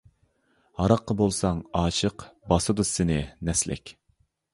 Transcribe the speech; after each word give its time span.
ھاراققا 0.77 1.15
بولساڭ 1.19 1.59
ئاشىق، 1.81 2.25
باسىدۇ 2.53 2.87
سىنى 2.93 3.19
نەسلىك. 3.51 3.93